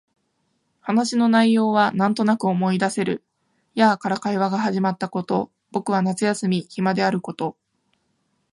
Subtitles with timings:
[0.79, 3.23] 話の内容はなんとなく思い出せる。
[3.75, 7.55] やあ、から会話が始まったこと、僕は夏休み暇であること、